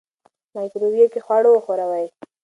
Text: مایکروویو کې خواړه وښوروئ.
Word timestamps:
مایکروویو 0.55 1.11
کې 1.13 1.23
خواړه 1.25 1.49
وښوروئ. 1.51 2.07